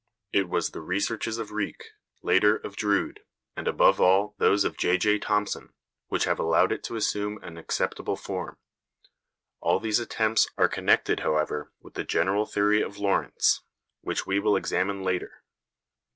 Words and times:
It 0.33 0.49
was 0.49 0.71
the 0.71 0.81
researches 0.81 1.37
of 1.37 1.51
Riecke, 1.51 1.91
later, 2.23 2.55
of 2.57 2.75
Drude, 2.75 3.19
and, 3.55 3.67
above 3.67 4.01
all, 4.01 4.33
those 4.39 4.63
of 4.63 4.75
J.J. 4.75 5.19
Thomson, 5.19 5.73
which 6.07 6.23
have 6.23 6.39
allowed 6.39 6.71
it 6.71 6.83
to 6.85 6.95
assume 6.95 7.37
an 7.43 7.55
acceptable 7.55 8.15
form. 8.15 8.57
All 9.59 9.79
these 9.79 9.99
attempts 9.99 10.47
are 10.57 10.67
connected 10.67 11.19
however 11.19 11.71
with 11.81 11.93
the 11.93 12.03
general 12.03 12.47
theory 12.47 12.81
of 12.81 12.97
Lorentz, 12.97 13.61
which 14.01 14.25
we 14.25 14.39
will 14.39 14.55
examine 14.55 15.03
later. 15.03 15.43